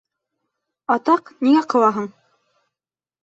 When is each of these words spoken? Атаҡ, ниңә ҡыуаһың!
Атаҡ, 0.95 1.29
ниңә 1.47 1.63
ҡыуаһың! 1.73 2.09